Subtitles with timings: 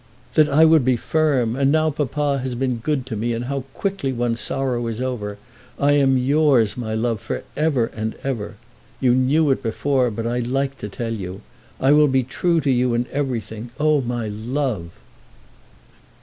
[0.33, 1.55] "That I would be firm!
[1.55, 5.37] And now papa has been good to me, and how quickly one's sorrow is over.
[5.77, 8.55] I am yours, my love, for ever and ever.
[8.99, 11.41] You knew it before, but I like to tell you.
[11.79, 13.69] I will be true to you in everything!
[13.79, 14.89] Oh, my love!"